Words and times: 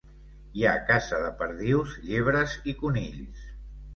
Hi 0.59 0.63
ha 0.67 0.71
caça 0.85 1.19
de 1.25 1.27
perdius, 1.41 1.93
llebres 2.07 2.57
i 2.73 2.75
conills. 2.83 3.47